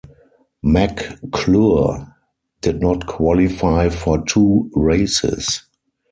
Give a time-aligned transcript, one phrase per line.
[0.63, 2.11] McClure
[2.61, 5.61] did not qualify for two races.